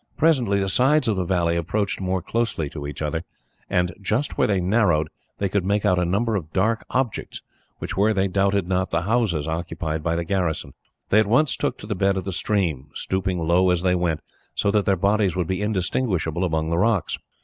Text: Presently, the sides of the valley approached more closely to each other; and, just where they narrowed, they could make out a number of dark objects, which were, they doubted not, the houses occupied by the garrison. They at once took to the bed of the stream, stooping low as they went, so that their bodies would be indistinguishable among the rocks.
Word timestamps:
Presently, 0.17 0.59
the 0.59 0.67
sides 0.67 1.07
of 1.07 1.15
the 1.15 1.23
valley 1.25 1.55
approached 1.55 2.01
more 2.01 2.23
closely 2.23 2.71
to 2.71 2.87
each 2.87 3.03
other; 3.03 3.23
and, 3.69 3.93
just 4.01 4.35
where 4.35 4.47
they 4.47 4.59
narrowed, 4.59 5.09
they 5.37 5.47
could 5.47 5.63
make 5.63 5.85
out 5.85 5.99
a 5.99 6.05
number 6.05 6.35
of 6.35 6.51
dark 6.51 6.83
objects, 6.89 7.43
which 7.77 7.95
were, 7.95 8.11
they 8.11 8.27
doubted 8.27 8.67
not, 8.67 8.89
the 8.89 9.03
houses 9.03 9.47
occupied 9.47 10.01
by 10.01 10.15
the 10.15 10.25
garrison. 10.25 10.73
They 11.09 11.19
at 11.19 11.27
once 11.27 11.55
took 11.55 11.77
to 11.77 11.85
the 11.85 11.93
bed 11.93 12.17
of 12.17 12.23
the 12.23 12.33
stream, 12.33 12.87
stooping 12.95 13.37
low 13.37 13.69
as 13.69 13.83
they 13.83 13.93
went, 13.93 14.21
so 14.55 14.71
that 14.71 14.85
their 14.85 14.95
bodies 14.95 15.35
would 15.35 15.45
be 15.45 15.61
indistinguishable 15.61 16.43
among 16.45 16.71
the 16.71 16.79
rocks. 16.79 17.19